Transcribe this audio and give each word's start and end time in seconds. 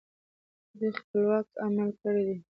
دوی 0.77 0.91
خپلواک 1.01 1.47
عمل 1.65 1.89
کړی 2.01 2.23
دی 2.29 2.37